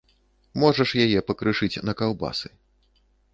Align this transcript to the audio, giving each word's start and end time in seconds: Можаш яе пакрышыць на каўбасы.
Можаш 0.61 0.89
яе 1.05 1.19
пакрышыць 1.29 1.81
на 1.91 1.95
каўбасы. 2.01 2.49